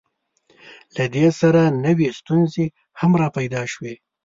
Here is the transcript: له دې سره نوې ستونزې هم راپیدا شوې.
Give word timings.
له 0.95 1.05
دې 1.15 1.27
سره 1.39 1.61
نوې 1.85 2.09
ستونزې 2.19 2.65
هم 2.99 3.11
راپیدا 3.21 3.61
شوې. 3.73 3.93